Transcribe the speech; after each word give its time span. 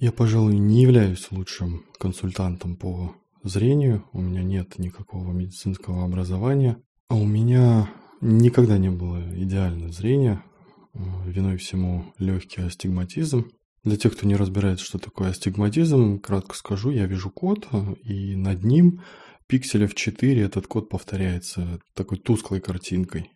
Я, 0.00 0.12
пожалуй, 0.12 0.56
не 0.58 0.82
являюсь 0.82 1.26
лучшим 1.32 1.84
консультантом 1.98 2.76
по 2.76 3.16
зрению. 3.42 4.08
У 4.12 4.20
меня 4.20 4.44
нет 4.44 4.78
никакого 4.78 5.32
медицинского 5.32 6.04
образования. 6.04 6.80
А 7.08 7.16
у 7.16 7.26
меня 7.26 7.90
никогда 8.20 8.78
не 8.78 8.90
было 8.90 9.20
идеального 9.36 9.90
зрения. 9.90 10.44
Виной 10.94 11.56
всему 11.56 12.14
легкий 12.16 12.60
астигматизм. 12.60 13.50
Для 13.82 13.96
тех, 13.96 14.16
кто 14.16 14.24
не 14.24 14.36
разбирается, 14.36 14.84
что 14.84 15.00
такое 15.00 15.30
астигматизм, 15.30 16.20
кратко 16.20 16.54
скажу, 16.54 16.90
я 16.90 17.06
вижу 17.06 17.30
код, 17.30 17.66
и 18.04 18.36
над 18.36 18.62
ним 18.62 19.02
пикселя 19.48 19.88
в 19.88 19.96
4 19.96 20.40
этот 20.40 20.68
код 20.68 20.88
повторяется 20.90 21.80
такой 21.94 22.18
тусклой 22.18 22.60
картинкой. 22.60 23.32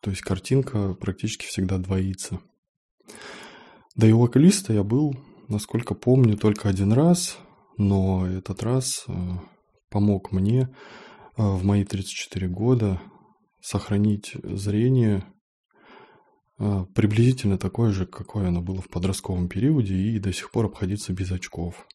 То 0.00 0.10
есть 0.10 0.20
картинка 0.20 0.92
практически 0.92 1.46
всегда 1.46 1.78
двоится. 1.78 2.40
Да 3.96 4.06
и 4.06 4.12
у 4.12 4.22
окулиста 4.22 4.74
я 4.74 4.82
был 4.82 5.14
насколько 5.52 5.94
помню, 5.94 6.36
только 6.36 6.68
один 6.68 6.92
раз, 6.92 7.38
но 7.76 8.26
этот 8.26 8.62
раз 8.62 9.04
э, 9.06 9.12
помог 9.90 10.32
мне 10.32 10.62
э, 10.62 11.42
в 11.42 11.64
мои 11.64 11.84
34 11.84 12.48
года 12.48 13.00
сохранить 13.60 14.32
зрение 14.42 15.24
э, 16.58 16.84
приблизительно 16.94 17.58
такое 17.58 17.92
же, 17.92 18.06
какое 18.06 18.48
оно 18.48 18.62
было 18.62 18.80
в 18.80 18.88
подростковом 18.88 19.48
периоде, 19.48 19.94
и 19.94 20.18
до 20.18 20.32
сих 20.32 20.50
пор 20.50 20.66
обходиться 20.66 21.12
без 21.12 21.30
очков. 21.30 21.86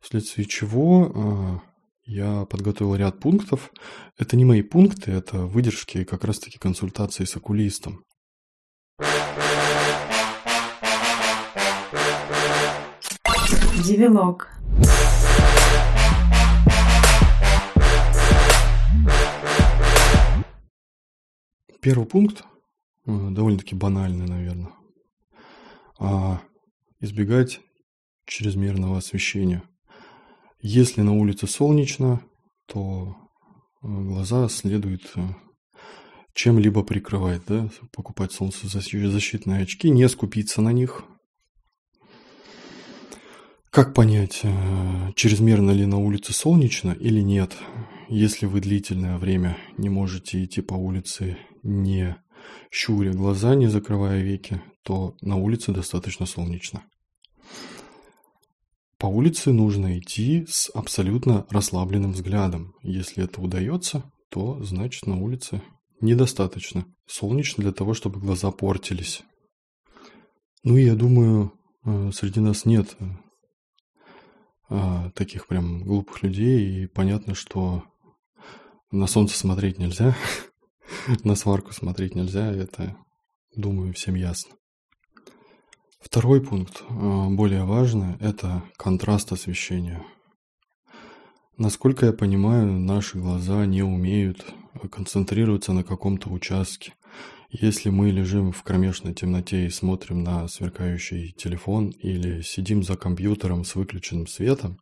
Вследствие 0.00 0.48
чего 0.48 1.62
я 2.04 2.44
подготовил 2.46 2.96
ряд 2.96 3.20
пунктов. 3.20 3.70
Это 4.18 4.36
не 4.36 4.44
мои 4.44 4.62
пункты, 4.62 5.12
это 5.12 5.46
выдержки 5.46 6.02
как 6.02 6.24
раз-таки 6.24 6.58
консультации 6.58 7.24
с 7.24 7.36
окулистом. 7.36 8.02
Девилог. 13.84 14.48
Первый 21.80 22.06
пункт, 22.06 22.44
э, 23.06 23.28
довольно-таки 23.30 23.74
банальный, 23.74 24.28
наверное, 24.28 24.70
а 25.98 26.40
избегать 27.00 27.60
чрезмерного 28.24 28.98
освещения. 28.98 29.64
Если 30.60 31.00
на 31.00 31.12
улице 31.12 31.48
солнечно, 31.48 32.22
то 32.66 33.16
э, 33.82 33.86
глаза 33.88 34.48
следует 34.48 35.10
э, 35.16 35.22
чем-либо 36.34 36.84
прикрывать, 36.84 37.42
да, 37.48 37.68
покупать 37.90 38.30
солнцезащитные 38.30 39.62
очки, 39.62 39.90
не 39.90 40.08
скупиться 40.08 40.62
на 40.62 40.72
них, 40.72 41.04
как 43.72 43.94
понять, 43.94 44.40
э, 44.42 45.12
чрезмерно 45.16 45.70
ли 45.70 45.86
на 45.86 45.96
улице 45.96 46.34
солнечно 46.34 46.90
или 46.90 47.22
нет? 47.22 47.56
Если 48.10 48.44
вы 48.44 48.60
длительное 48.60 49.16
время 49.16 49.56
не 49.78 49.88
можете 49.88 50.44
идти 50.44 50.60
по 50.60 50.74
улице, 50.74 51.38
не 51.62 52.22
щуря 52.70 53.12
глаза, 53.12 53.54
не 53.54 53.68
закрывая 53.68 54.20
веки, 54.20 54.60
то 54.84 55.16
на 55.22 55.36
улице 55.36 55.72
достаточно 55.72 56.26
солнечно. 56.26 56.82
По 58.98 59.06
улице 59.06 59.52
нужно 59.52 59.98
идти 59.98 60.44
с 60.46 60.70
абсолютно 60.74 61.46
расслабленным 61.48 62.12
взглядом. 62.12 62.74
Если 62.82 63.24
это 63.24 63.40
удается, 63.40 64.04
то 64.28 64.62
значит 64.62 65.06
на 65.06 65.16
улице 65.16 65.62
недостаточно 66.02 66.84
солнечно 67.06 67.62
для 67.62 67.72
того, 67.72 67.94
чтобы 67.94 68.20
глаза 68.20 68.50
портились. 68.50 69.22
Ну 70.62 70.76
и 70.76 70.84
я 70.84 70.94
думаю, 70.94 71.54
э, 71.86 72.10
среди 72.12 72.40
нас 72.40 72.66
нет 72.66 72.98
а, 74.74 75.10
таких 75.10 75.48
прям 75.48 75.84
глупых 75.84 76.22
людей, 76.22 76.84
и 76.84 76.86
понятно, 76.86 77.34
что 77.34 77.84
на 78.90 79.06
солнце 79.06 79.36
смотреть 79.36 79.78
нельзя, 79.78 80.16
на 81.24 81.34
сварку 81.34 81.74
смотреть 81.74 82.14
нельзя, 82.14 82.50
это, 82.50 82.96
думаю, 83.54 83.92
всем 83.92 84.14
ясно. 84.14 84.54
Второй 86.00 86.40
пункт, 86.40 86.82
а, 86.88 87.28
более 87.28 87.64
важный, 87.64 88.16
это 88.18 88.64
контраст 88.78 89.30
освещения. 89.30 90.02
Насколько 91.58 92.06
я 92.06 92.12
понимаю, 92.14 92.72
наши 92.72 93.18
глаза 93.18 93.66
не 93.66 93.82
умеют 93.82 94.54
концентрироваться 94.90 95.74
на 95.74 95.84
каком-то 95.84 96.30
участке. 96.30 96.94
Если 97.50 97.90
мы 97.90 98.10
лежим 98.10 98.50
в 98.50 98.62
кромешной 98.62 99.12
темноте 99.12 99.66
и 99.66 99.70
смотрим 99.70 100.22
на 100.22 100.48
сверкающий 100.48 101.32
телефон 101.32 101.90
или 101.90 102.40
сидим 102.40 102.82
за 102.82 102.96
компьютером 102.96 103.64
с 103.64 103.74
выключенным 103.74 104.26
светом 104.26 104.78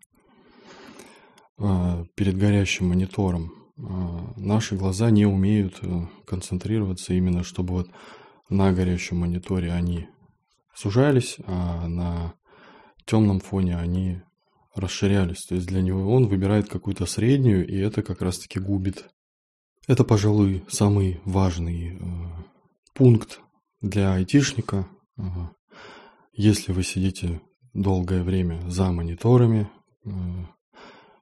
а, 1.59 2.05
перед 2.15 2.39
горящим 2.39 2.89
монитором, 2.89 3.53
а, 3.77 4.33
наши 4.37 4.77
глаза 4.77 5.11
не 5.11 5.27
умеют 5.27 5.79
э, 5.83 6.07
концентрироваться 6.27 7.13
именно, 7.13 7.43
чтобы 7.43 7.75
вот 7.75 7.91
на 8.49 8.73
горящем 8.73 9.19
мониторе 9.19 9.73
они 9.73 10.09
сужались, 10.75 11.39
а 11.47 11.89
на 11.89 12.35
темном 13.05 13.41
фоне 13.41 13.79
они 13.79 14.23
расширялись. 14.75 15.45
То 15.49 15.57
есть 15.57 15.67
для 15.67 15.83
него 15.83 16.13
он 16.13 16.29
выбирает 16.29 16.69
какую-то 16.69 17.07
среднюю, 17.07 17.67
и 17.67 17.77
это 17.77 18.03
как 18.03 18.23
раз-таки 18.23 18.61
губит. 18.61 19.09
Это, 19.91 20.05
пожалуй, 20.05 20.63
самый 20.69 21.21
важный 21.25 21.89
э, 21.89 21.99
пункт 22.95 23.41
для 23.81 24.15
айтишника. 24.15 24.87
Если 26.33 26.71
вы 26.71 26.85
сидите 26.85 27.41
долгое 27.75 28.23
время 28.23 28.63
за 28.71 28.93
мониторами, 28.93 29.69
э, 30.05 30.11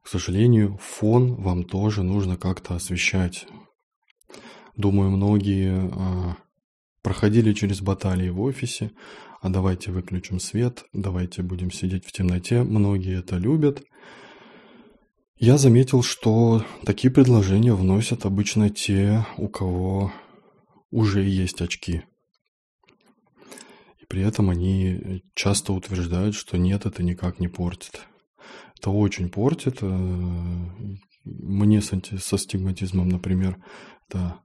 к 0.03 0.07
сожалению, 0.07 0.79
фон 0.83 1.37
вам 1.37 1.65
тоже 1.65 2.03
нужно 2.03 2.37
как-то 2.37 2.75
освещать. 2.75 3.47
Думаю, 4.77 5.13
многие 5.13 5.91
а, 5.91 6.37
проходили 7.01 7.55
через 7.55 7.81
баталии 7.81 8.29
в 8.29 8.43
офисе, 8.43 8.91
а 9.41 9.49
давайте 9.49 9.93
выключим 9.93 10.41
свет, 10.41 10.85
давайте 10.93 11.41
будем 11.43 11.71
сидеть 11.71 12.05
в 12.05 12.13
темноте. 12.13 12.65
Многие 12.65 13.21
это 13.21 13.39
любят. 13.39 13.83
Я 15.41 15.57
заметил, 15.57 16.03
что 16.03 16.65
такие 16.85 17.13
предложения 17.13 17.73
вносят 17.73 18.27
обычно 18.27 18.71
те, 18.71 19.25
у 19.37 19.49
кого 19.49 20.13
уже 20.91 21.23
есть 21.23 21.61
очки. 21.61 22.03
И 24.01 24.07
при 24.09 24.23
этом 24.23 24.51
они 24.51 25.23
часто 25.37 25.75
утверждают, 25.75 26.35
что 26.35 26.59
нет, 26.59 26.87
это 26.87 27.05
никак 27.05 27.39
не 27.39 27.47
портит. 27.47 28.01
Это 28.81 28.91
очень 28.91 29.29
портит. 29.29 29.79
Э, 29.81 29.87
мне 31.25 31.83
со 31.83 32.37
стигматизмом, 32.37 33.09
например, 33.09 33.63
это 34.09 34.41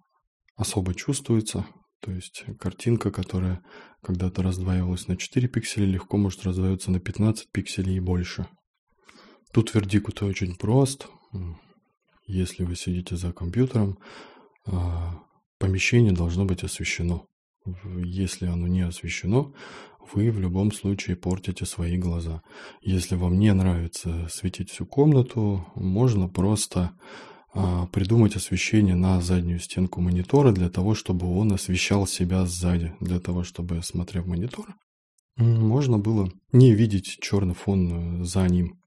особо 0.55 0.93
чувствуется. 0.93 1.65
То 2.01 2.11
есть 2.11 2.43
картинка, 2.59 3.09
которая 3.09 3.63
когда-то 4.03 4.43
раздваивалась 4.43 5.07
на 5.07 5.17
4 5.17 5.47
пикселя, 5.47 5.87
легко 5.87 6.17
может 6.17 6.43
раздвоиться 6.43 6.91
на 6.91 6.99
15 6.99 7.51
пикселей 7.51 7.97
и 7.97 7.99
больше. 7.99 8.45
Тут 9.53 9.75
вердикт 9.75 10.23
очень 10.23 10.55
прост. 10.55 11.07
Если 12.25 12.63
вы 12.63 12.75
сидите 12.75 13.15
за 13.15 13.31
компьютером, 13.31 13.99
а, 14.65 15.19
помещение 15.59 16.11
должно 16.11 16.45
быть 16.45 16.63
освещено. 16.63 17.27
Если 18.03 18.47
оно 18.47 18.67
не 18.67 18.81
освещено, 18.81 19.53
вы 20.11 20.31
в 20.31 20.39
любом 20.39 20.71
случае 20.71 21.15
портите 21.15 21.65
свои 21.65 21.97
глаза. 21.97 22.41
Если 22.81 23.15
вам 23.15 23.37
не 23.37 23.53
нравится 23.53 24.27
светить 24.27 24.71
всю 24.71 24.87
комнату, 24.87 25.67
можно 25.75 26.27
просто 26.27 26.97
а, 27.53 27.85
придумать 27.87 28.35
освещение 28.35 28.95
на 28.95 29.21
заднюю 29.21 29.59
стенку 29.59 30.01
монитора 30.01 30.51
для 30.51 30.71
того, 30.71 30.95
чтобы 30.95 31.27
он 31.27 31.53
освещал 31.53 32.07
себя 32.07 32.47
сзади, 32.47 32.95
для 32.99 33.19
того, 33.19 33.43
чтобы, 33.43 33.83
смотря 33.83 34.23
в 34.23 34.27
монитор, 34.27 34.75
можно 35.37 35.99
было 35.99 36.31
не 36.51 36.73
видеть 36.73 37.19
черный 37.21 37.53
фон 37.53 38.21
э, 38.21 38.25
за 38.25 38.47
ним. 38.47 38.82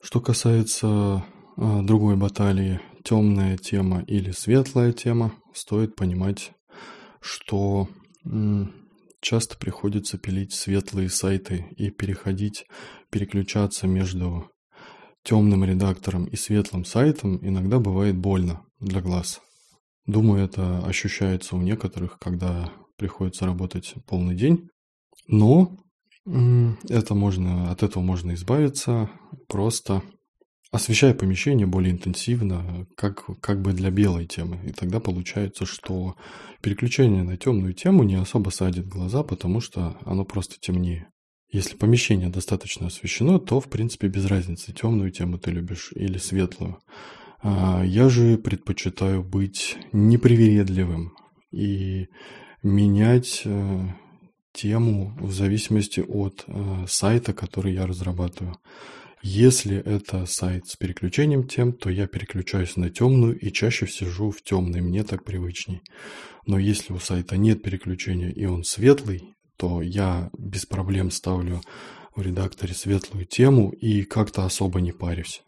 Что 0.00 0.20
касается 0.20 1.24
а, 1.56 1.82
другой 1.82 2.16
баталии 2.16 2.80
темная 3.04 3.56
тема 3.56 4.02
или 4.06 4.30
светлая 4.30 4.92
тема, 4.92 5.34
стоит 5.54 5.96
понимать, 5.96 6.52
что 7.20 7.88
часто 9.20 9.56
приходится 9.56 10.18
пилить 10.18 10.52
светлые 10.52 11.08
сайты 11.08 11.66
и 11.76 11.90
переходить, 11.90 12.66
переключаться 13.10 13.86
между 13.86 14.50
темным 15.22 15.64
редактором 15.64 16.26
и 16.26 16.36
светлым 16.36 16.84
сайтом 16.84 17.38
иногда 17.42 17.78
бывает 17.78 18.16
больно 18.16 18.62
для 18.80 19.00
глаз. 19.00 19.40
Думаю, 20.06 20.44
это 20.44 20.78
ощущается 20.78 21.56
у 21.56 21.60
некоторых, 21.60 22.18
когда 22.18 22.72
приходится 22.96 23.46
работать 23.46 23.94
полный 24.06 24.34
день. 24.34 24.68
Но 25.26 25.76
это 26.88 27.14
можно, 27.14 27.70
от 27.70 27.82
этого 27.82 28.02
можно 28.02 28.34
избавиться, 28.34 29.10
просто 29.46 30.02
освещая 30.70 31.14
помещение 31.14 31.66
более 31.66 31.92
интенсивно, 31.92 32.86
как, 32.96 33.24
как 33.40 33.62
бы 33.62 33.72
для 33.72 33.90
белой 33.90 34.26
темы. 34.26 34.60
И 34.66 34.72
тогда 34.72 35.00
получается, 35.00 35.64
что 35.64 36.16
переключение 36.60 37.22
на 37.22 37.36
темную 37.36 37.72
тему 37.72 38.02
не 38.02 38.16
особо 38.16 38.50
садит 38.50 38.86
глаза, 38.86 39.22
потому 39.22 39.60
что 39.60 39.96
оно 40.04 40.24
просто 40.24 40.56
темнее. 40.60 41.08
Если 41.50 41.76
помещение 41.76 42.28
достаточно 42.28 42.88
освещено, 42.88 43.38
то, 43.38 43.60
в 43.60 43.70
принципе, 43.70 44.08
без 44.08 44.26
разницы, 44.26 44.72
темную 44.72 45.10
тему 45.10 45.38
ты 45.38 45.50
любишь 45.50 45.92
или 45.94 46.18
светлую. 46.18 46.78
А, 47.40 47.82
я 47.82 48.10
же 48.10 48.36
предпочитаю 48.36 49.24
быть 49.24 49.78
непривередливым 49.92 51.14
и 51.50 52.08
менять 52.62 53.42
э, 53.46 53.86
тему 54.60 55.16
в 55.20 55.32
зависимости 55.32 56.00
от 56.00 56.44
э, 56.46 56.84
сайта, 56.88 57.32
который 57.32 57.74
я 57.74 57.86
разрабатываю. 57.86 58.56
Если 59.22 59.76
это 59.76 60.26
сайт 60.26 60.66
с 60.66 60.76
переключением 60.76 61.46
тем, 61.46 61.72
то 61.72 61.90
я 61.90 62.06
переключаюсь 62.06 62.76
на 62.76 62.90
темную 62.90 63.38
и 63.38 63.52
чаще 63.52 63.86
сижу 63.86 64.30
в 64.30 64.42
темной, 64.42 64.80
мне 64.80 65.04
так 65.04 65.24
привычней. 65.24 65.82
Но 66.46 66.58
если 66.58 66.92
у 66.92 66.98
сайта 66.98 67.36
нет 67.36 67.62
переключения 67.62 68.30
и 68.30 68.46
он 68.46 68.64
светлый, 68.64 69.34
то 69.56 69.82
я 69.82 70.30
без 70.36 70.66
проблем 70.66 71.10
ставлю 71.10 71.60
в 72.14 72.22
редакторе 72.22 72.74
светлую 72.74 73.26
тему 73.26 73.70
и 73.70 74.02
как-то 74.02 74.44
особо 74.44 74.80
не 74.80 74.92
парюсь. 74.92 75.42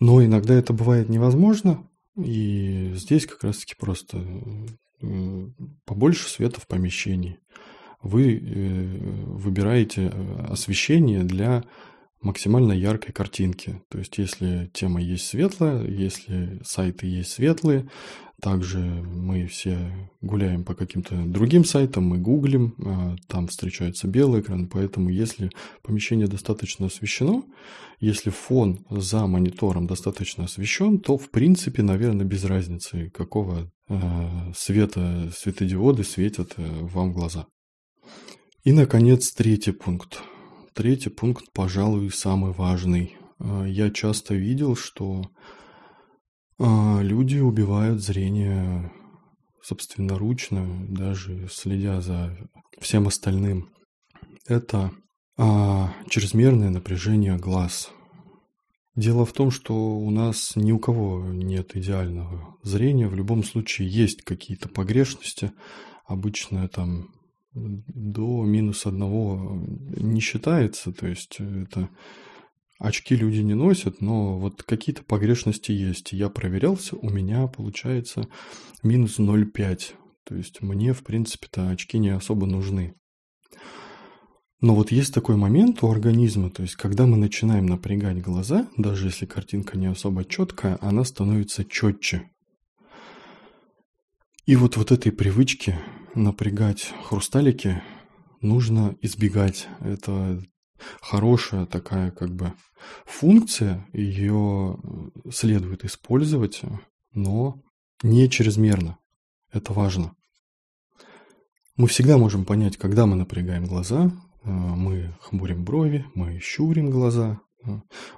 Но 0.00 0.24
иногда 0.24 0.54
это 0.54 0.72
бывает 0.72 1.08
невозможно, 1.08 1.88
и 2.16 2.92
здесь 2.94 3.26
как 3.26 3.44
раз-таки 3.44 3.74
просто 3.78 4.24
побольше 5.84 6.28
света 6.28 6.60
в 6.60 6.66
помещении. 6.66 7.38
Вы 8.02 8.36
э, 8.36 8.98
выбираете 9.26 10.12
э, 10.12 10.46
освещение 10.48 11.24
для 11.24 11.64
максимально 12.20 12.72
яркой 12.72 13.12
картинки. 13.12 13.80
То 13.88 13.98
есть, 13.98 14.18
если 14.18 14.70
тема 14.72 15.00
есть 15.00 15.26
светлая, 15.26 15.86
если 15.86 16.60
сайты 16.64 17.06
есть 17.06 17.32
светлые, 17.32 17.88
также 18.40 18.78
мы 18.78 19.46
все 19.46 19.78
гуляем 20.20 20.64
по 20.64 20.74
каким-то 20.74 21.16
другим 21.24 21.64
сайтам, 21.64 22.04
мы 22.04 22.18
гуглим, 22.18 22.74
а, 22.84 23.16
там 23.26 23.48
встречается 23.48 24.06
белый 24.06 24.42
экран, 24.42 24.68
поэтому 24.68 25.10
если 25.10 25.50
помещение 25.82 26.28
достаточно 26.28 26.86
освещено, 26.86 27.44
если 27.98 28.30
фон 28.30 28.86
за 28.90 29.26
монитором 29.26 29.88
достаточно 29.88 30.44
освещен, 30.44 31.00
то 31.00 31.18
в 31.18 31.30
принципе, 31.30 31.82
наверное, 31.82 32.24
без 32.24 32.44
разницы, 32.44 33.10
какого 33.10 33.72
а, 33.88 34.52
света 34.54 35.32
светодиоды 35.36 36.04
светят 36.04 36.54
э, 36.58 36.62
вам 36.82 37.10
в 37.10 37.14
глаза. 37.14 37.46
И, 38.68 38.72
наконец, 38.72 39.32
третий 39.32 39.72
пункт. 39.72 40.20
Третий 40.74 41.08
пункт, 41.08 41.46
пожалуй, 41.54 42.10
самый 42.10 42.52
важный. 42.52 43.16
А, 43.38 43.64
я 43.64 43.88
часто 43.88 44.34
видел, 44.34 44.76
что 44.76 45.22
а, 46.58 47.00
люди 47.00 47.38
убивают 47.38 48.02
зрение 48.02 48.92
собственноручно, 49.62 50.86
даже 50.86 51.48
следя 51.50 52.02
за 52.02 52.36
всем 52.78 53.08
остальным. 53.08 53.70
Это 54.46 54.92
а, 55.38 55.94
чрезмерное 56.10 56.68
напряжение 56.68 57.38
глаз. 57.38 57.90
Дело 58.94 59.24
в 59.24 59.32
том, 59.32 59.50
что 59.50 59.96
у 59.96 60.10
нас 60.10 60.56
ни 60.56 60.72
у 60.72 60.78
кого 60.78 61.24
нет 61.32 61.74
идеального 61.74 62.58
зрения. 62.62 63.08
В 63.08 63.14
любом 63.14 63.44
случае 63.44 63.88
есть 63.88 64.24
какие-то 64.24 64.68
погрешности. 64.68 65.52
Обычно 66.06 66.68
там 66.68 67.08
до 67.58 68.44
минус 68.44 68.86
одного 68.86 69.60
не 69.96 70.20
считается. 70.20 70.92
То 70.92 71.06
есть 71.06 71.38
это 71.40 71.90
Очки 72.78 73.16
люди 73.16 73.40
не 73.40 73.54
носят, 73.54 74.00
но 74.00 74.38
вот 74.38 74.62
какие-то 74.62 75.02
погрешности 75.02 75.72
есть. 75.72 76.12
Я 76.12 76.28
проверялся, 76.28 76.94
у 76.94 77.10
меня 77.10 77.48
получается 77.48 78.28
минус 78.84 79.18
0,5. 79.18 79.94
То 80.24 80.36
есть 80.36 80.62
мне, 80.62 80.92
в 80.92 81.02
принципе-то, 81.02 81.70
очки 81.70 81.98
не 81.98 82.10
особо 82.10 82.46
нужны. 82.46 82.94
Но 84.60 84.74
вот 84.74 84.92
есть 84.92 85.12
такой 85.12 85.36
момент 85.36 85.82
у 85.82 85.90
организма, 85.90 86.50
то 86.50 86.62
есть 86.62 86.74
когда 86.74 87.06
мы 87.06 87.16
начинаем 87.16 87.66
напрягать 87.66 88.20
глаза, 88.20 88.68
даже 88.76 89.06
если 89.06 89.24
картинка 89.24 89.78
не 89.78 89.86
особо 89.86 90.24
четкая, 90.24 90.78
она 90.80 91.04
становится 91.04 91.64
четче. 91.64 92.28
И 94.46 94.56
вот, 94.56 94.76
вот 94.76 94.90
этой 94.90 95.12
привычки 95.12 95.78
напрягать 96.22 96.92
хрусталики 97.04 97.82
нужно 98.40 98.96
избегать. 99.00 99.68
Это 99.80 100.42
хорошая 101.00 101.66
такая 101.66 102.10
как 102.10 102.34
бы 102.34 102.52
функция, 103.06 103.86
ее 103.92 104.78
следует 105.30 105.84
использовать, 105.84 106.62
но 107.12 107.62
не 108.02 108.28
чрезмерно. 108.28 108.98
Это 109.52 109.72
важно. 109.72 110.14
Мы 111.76 111.86
всегда 111.86 112.18
можем 112.18 112.44
понять, 112.44 112.76
когда 112.76 113.06
мы 113.06 113.16
напрягаем 113.16 113.64
глаза, 113.64 114.10
э, 114.44 114.50
мы 114.50 115.14
хмурим 115.20 115.64
брови, 115.64 116.04
мы 116.14 116.38
щурим 116.40 116.90
глаза, 116.90 117.40
э, 117.64 117.70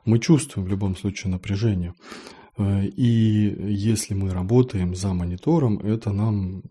мы 0.04 0.18
чувствуем 0.18 0.66
в 0.66 0.70
любом 0.70 0.96
случае 0.96 1.30
напряжение. 1.30 1.94
Э, 2.56 2.84
и 2.84 3.72
если 3.72 4.14
мы 4.14 4.30
работаем 4.30 4.94
за 4.94 5.12
монитором, 5.12 5.78
это 5.78 6.10
нам 6.12 6.62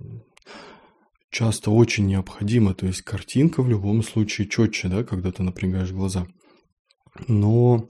часто 1.30 1.72
очень 1.72 2.08
необходимо. 2.08 2.74
То 2.74 2.88
есть 2.88 3.02
картинка 3.02 3.62
в 3.62 3.70
любом 3.70 4.04
случае 4.04 4.48
четче, 4.48 4.88
да, 4.88 5.04
когда 5.04 5.32
ты 5.32 5.44
напрягаешь 5.44 5.92
глаза. 5.92 6.28
Но 7.28 7.90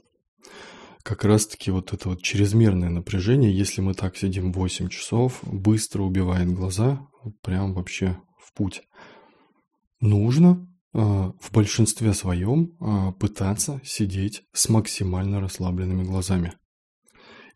как 1.03 1.24
раз-таки 1.25 1.71
вот 1.71 1.94
это 1.94 2.09
вот 2.09 2.21
чрезмерное 2.21 2.89
напряжение, 2.89 3.56
если 3.56 3.81
мы 3.81 3.94
так 3.94 4.18
сидим 4.18 4.51
8 4.51 4.89
часов, 4.89 5.39
быстро 5.44 6.03
убивает 6.03 6.51
глаза, 6.51 7.07
прям 7.41 7.74
вообще 7.74 8.19
в 8.38 8.53
путь. 8.53 8.83
Нужно 10.01 10.68
э, 10.94 11.00
в 11.00 11.51
большинстве 11.51 12.13
своем 12.13 12.74
э, 12.80 13.12
пытаться 13.19 13.81
сидеть 13.83 14.44
с 14.53 14.69
максимально 14.69 15.42
расслабленными 15.42 16.03
глазами. 16.03 16.53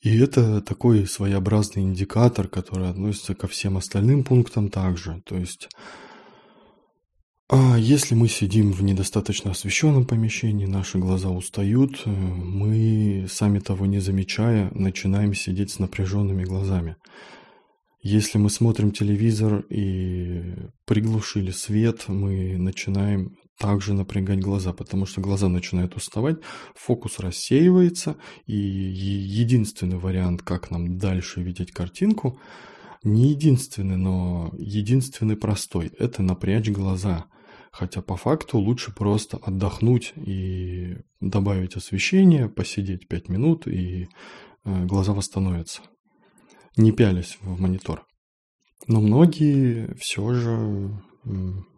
И 0.03 0.19
это 0.19 0.59
такой 0.61 1.07
своеобразный 1.07 1.83
индикатор, 1.83 2.50
который 2.50 2.89
относится 2.89 3.35
ко 3.35 3.47
всем 3.47 3.77
остальным 3.77 4.25
пунктам 4.25 4.69
также. 4.69 5.21
То 5.25 5.38
есть, 5.38 5.69
а 7.50 7.77
если 7.77 8.13
мы 8.13 8.27
сидим 8.27 8.73
в 8.73 8.83
недостаточно 8.83 9.51
освещенном 9.51 10.05
помещении, 10.05 10.65
наши 10.65 10.97
глаза 10.97 11.29
устают, 11.29 12.01
э, 12.05 12.09
мы, 12.09 13.27
сами 13.29 13.59
того 13.59 13.85
не 13.85 14.00
замечая, 14.00 14.69
начинаем 14.75 15.33
сидеть 15.33 15.71
с 15.71 15.79
напряженными 15.79 16.44
глазами. 16.44 16.97
Если 18.01 18.38
мы 18.38 18.50
смотрим 18.50 18.91
телевизор 18.91 19.61
и 19.69 20.53
приглушили 20.85 21.51
свет, 21.51 22.09
мы 22.09 22.57
начинаем 22.57 23.38
также 23.57 23.94
напрягать 23.94 24.39
глаза, 24.39 24.73
потому 24.73 25.05
что 25.05 25.21
глаза 25.21 25.47
начинают 25.47 25.95
уставать, 25.95 26.38
фокус 26.75 27.19
рассеивается, 27.19 28.17
и 28.45 28.55
единственный 28.55 29.98
вариант, 29.98 30.41
как 30.41 30.72
нам 30.72 30.98
дальше 30.98 31.41
видеть 31.41 31.72
картинку, 31.72 32.39
не 33.03 33.29
единственный, 33.29 33.98
но 33.98 34.53
единственный 34.57 35.36
простой, 35.36 35.91
это 36.00 36.22
напрячь 36.24 36.69
глаза. 36.69 37.25
Хотя 37.72 38.03
по 38.03 38.15
факту 38.15 38.60
лучше 38.60 38.93
просто 38.93 39.38
отдохнуть 39.38 40.13
и 40.15 40.98
добавить 41.19 41.75
освещение, 41.75 42.48
посидеть 42.48 43.07
5 43.07 43.29
минут, 43.29 43.67
и 43.67 44.10
э, 44.63 44.86
глаза 44.86 45.13
восстановятся 45.13 45.81
не 46.77 46.91
пялись 46.91 47.38
в 47.41 47.60
монитор. 47.60 48.05
Но 48.88 49.00
многие 49.01 49.93
все 49.95 50.33
же, 50.33 51.03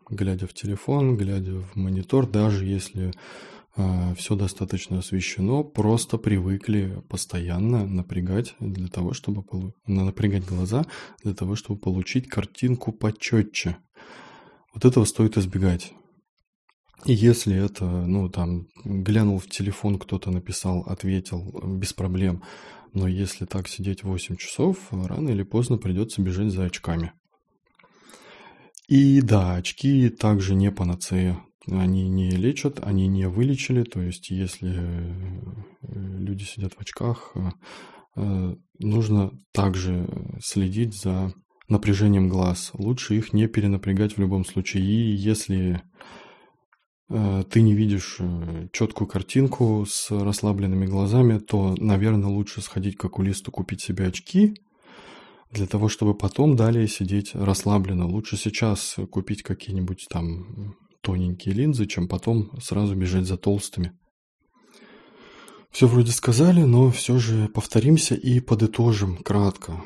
глядя 0.09 0.47
в 0.47 0.53
телефон, 0.53 1.17
глядя 1.17 1.53
в 1.53 1.75
монитор, 1.75 2.27
даже 2.27 2.65
если 2.65 3.09
э, 3.09 3.11
а, 3.77 4.13
все 4.15 4.35
достаточно 4.35 4.99
освещено, 4.99 5.63
просто 5.63 6.17
привыкли 6.17 7.01
постоянно 7.09 7.85
напрягать 7.85 8.55
для 8.59 8.87
того, 8.87 9.13
чтобы 9.13 9.43
полу... 9.43 9.73
напрягать 9.85 10.45
глаза 10.45 10.85
для 11.23 11.33
того, 11.33 11.55
чтобы 11.55 11.79
получить 11.79 12.29
картинку 12.29 12.91
почетче. 12.91 13.77
Вот 14.73 14.85
этого 14.85 15.05
стоит 15.05 15.37
избегать. 15.37 15.93
И 17.05 17.13
если 17.13 17.55
это, 17.55 17.85
ну, 17.85 18.29
там, 18.29 18.67
глянул 18.83 19.39
в 19.39 19.47
телефон, 19.49 19.99
кто-то 19.99 20.31
написал, 20.31 20.81
ответил, 20.87 21.43
без 21.77 21.93
проблем, 21.93 22.43
но 22.93 23.07
если 23.07 23.45
так 23.45 23.67
сидеть 23.67 24.03
8 24.03 24.37
часов, 24.37 24.77
рано 24.91 25.29
или 25.29 25.43
поздно 25.43 25.77
придется 25.77 26.21
бежать 26.21 26.51
за 26.51 26.63
очками. 26.63 27.11
И 28.87 29.21
да, 29.21 29.55
очки 29.55 30.09
также 30.09 30.55
не 30.55 30.71
панацея. 30.71 31.39
Они 31.67 32.07
не 32.07 32.29
лечат, 32.29 32.79
они 32.85 33.07
не 33.07 33.27
вылечили. 33.27 33.83
То 33.83 34.01
есть, 34.01 34.29
если 34.29 34.71
э, 34.71 35.67
люди 35.81 36.43
сидят 36.43 36.73
в 36.73 36.81
очках, 36.81 37.31
э, 37.35 37.49
э, 38.17 38.55
нужно 38.79 39.31
также 39.51 40.07
следить 40.43 40.93
за 40.93 41.33
напряжением 41.67 42.29
глаз. 42.29 42.69
Лучше 42.73 43.15
их 43.15 43.33
не 43.33 43.47
перенапрягать 43.47 44.17
в 44.17 44.21
любом 44.21 44.45
случае. 44.45 44.83
И 44.83 45.15
если 45.15 45.81
ты 47.07 47.61
не 47.61 47.75
видишь 47.75 48.17
четкую 48.71 49.07
картинку 49.07 49.85
с 49.87 50.09
расслабленными 50.09 50.87
глазами, 50.87 51.37
то, 51.37 51.75
наверное, 51.77 52.29
лучше 52.29 52.61
сходить 52.61 52.97
к 52.97 53.05
окулисту, 53.05 53.51
купить 53.51 53.81
себе 53.81 54.07
очки, 54.07 54.55
для 55.55 55.67
того, 55.67 55.89
чтобы 55.89 56.13
потом 56.13 56.55
далее 56.55 56.87
сидеть 56.87 57.33
расслабленно. 57.33 58.07
Лучше 58.07 58.37
сейчас 58.37 58.97
купить 59.09 59.41
какие-нибудь 59.41 60.05
там 60.09 60.75
тоненькие 61.01 61.55
линзы, 61.55 61.85
чем 61.85 62.07
потом 62.07 62.51
сразу 62.61 62.95
бежать 62.95 63.25
за 63.25 63.37
толстыми. 63.37 63.93
Все 65.71 65.87
вроде 65.87 66.11
сказали, 66.11 66.61
но 66.61 66.89
все 66.91 67.17
же 67.17 67.49
повторимся 67.49 68.15
и 68.15 68.39
подытожим 68.39 69.17
кратко. 69.17 69.81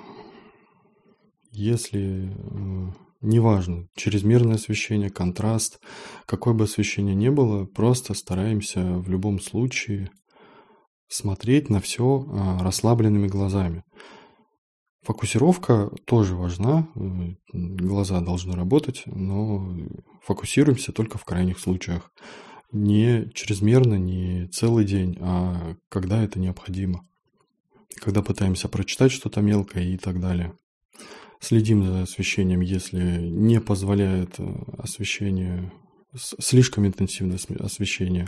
Если 1.52 2.32
э, 2.32 2.92
неважно, 3.22 3.88
чрезмерное 3.96 4.56
освещение, 4.56 5.10
контраст, 5.10 5.80
какое 6.26 6.54
бы 6.54 6.66
освещение 6.66 7.16
ни 7.16 7.30
было, 7.30 7.66
просто 7.66 8.14
стараемся 8.14 8.82
в 8.82 9.10
любом 9.10 9.40
случае 9.40 10.12
смотреть 11.08 11.70
на 11.70 11.82
все 11.82 12.24
э, 12.24 12.64
расслабленными 12.64 13.28
глазами. 13.28 13.84
Фокусировка 15.04 15.90
тоже 16.06 16.36
важна, 16.36 16.88
глаза 17.54 18.20
должны 18.20 18.54
работать, 18.56 19.04
но 19.06 19.76
фокусируемся 20.22 20.92
только 20.92 21.18
в 21.18 21.26
крайних 21.26 21.60
случаях. 21.60 22.12
Не 22.72 23.32
чрезмерно, 23.34 23.96
не 23.96 24.48
целый 24.48 24.86
день, 24.86 25.18
а 25.22 25.76
когда 25.90 26.22
это 26.22 26.40
необходимо. 26.40 27.06
Когда 27.96 28.22
пытаемся 28.22 28.68
прочитать 28.68 29.12
что-то 29.12 29.42
мелкое 29.42 29.86
и 29.86 29.98
так 29.98 30.20
далее. 30.20 30.54
Следим 31.40 31.84
за 31.84 32.04
освещением, 32.04 32.60
если 32.60 33.22
не 33.30 33.62
позволяет 33.62 34.36
э, 34.40 34.56
освещение, 34.78 35.72
слишком 36.14 36.86
интенсивное 36.86 37.40
освещение, 37.60 38.28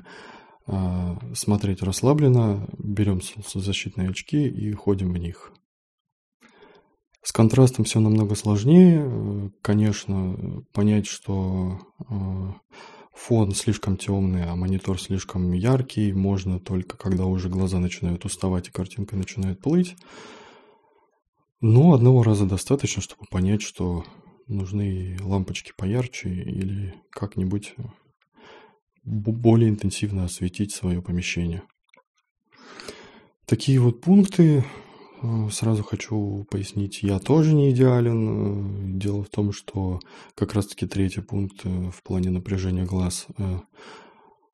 а 0.65 1.19
смотреть 1.35 1.83
расслабленно, 1.83 2.69
берем 2.77 3.21
солнцезащитные 3.21 4.09
очки 4.09 4.47
и 4.47 4.71
ходим 4.71 5.11
в 5.11 5.17
них. 5.17 5.51
С 7.23 7.31
контрастом 7.31 7.85
все 7.85 7.99
намного 7.99 8.35
сложнее. 8.35 9.51
Конечно, 9.61 10.63
понять, 10.73 11.05
что 11.05 11.79
э, 11.99 12.13
фон 13.13 13.53
слишком 13.53 13.97
темный, 13.97 14.45
а 14.45 14.55
монитор 14.55 14.99
слишком 14.99 15.51
яркий, 15.51 16.13
можно 16.13 16.59
только 16.59 16.97
когда 16.97 17.25
уже 17.25 17.47
глаза 17.47 17.77
начинают 17.77 18.25
уставать 18.25 18.69
и 18.69 18.71
картинка 18.71 19.15
начинает 19.15 19.61
плыть. 19.61 19.95
Но 21.59 21.93
одного 21.93 22.23
раза 22.23 22.47
достаточно, 22.47 23.03
чтобы 23.03 23.25
понять, 23.29 23.61
что 23.61 24.03
нужны 24.47 25.15
лампочки 25.21 25.73
поярче 25.77 26.29
или 26.29 26.95
как-нибудь 27.11 27.75
более 29.03 29.69
интенсивно 29.69 30.25
осветить 30.25 30.73
свое 30.73 31.03
помещение. 31.03 31.61
Такие 33.45 33.79
вот 33.79 34.01
пункты 34.01 34.63
Э, 34.63 34.90
сразу 35.51 35.83
хочу 35.83 36.45
пояснить, 36.49 37.03
я 37.03 37.19
тоже 37.19 37.53
не 37.53 37.71
идеален. 37.71 38.95
Э, 38.95 38.99
дело 38.99 39.23
в 39.23 39.29
том, 39.29 39.51
что 39.51 39.99
как 40.35 40.53
раз-таки 40.53 40.87
третий 40.87 41.21
пункт 41.21 41.61
э, 41.63 41.91
в 41.91 42.03
плане 42.03 42.29
напряжения 42.29 42.85
глаз 42.85 43.27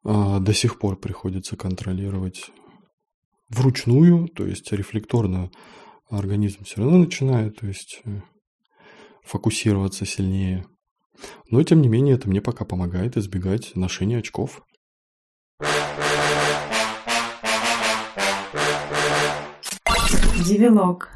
до 0.03 0.53
сих 0.53 0.79
пор 0.79 0.97
приходится 0.97 1.57
контролировать 1.57 2.49
вручную, 3.49 4.29
то 4.29 4.45
есть 4.45 4.71
рефлекторно 4.71 5.51
организм 6.09 6.63
все 6.63 6.81
равно 6.81 6.99
начинает, 6.99 7.57
то 7.57 7.67
есть 7.67 8.01
фокусироваться 9.25 10.05
сильнее. 10.05 10.65
Но, 11.49 11.61
тем 11.63 11.81
не 11.81 11.89
менее, 11.89 12.15
это 12.15 12.29
мне 12.29 12.41
пока 12.41 12.63
помогает 12.63 13.17
избегать 13.17 13.75
ношения 13.75 14.19
очков. 14.19 14.61
Девилог. 20.43 21.09